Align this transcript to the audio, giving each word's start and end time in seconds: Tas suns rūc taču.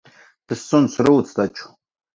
Tas 0.53 0.65
suns 0.71 0.97
rūc 1.11 1.33
taču. 1.39 1.75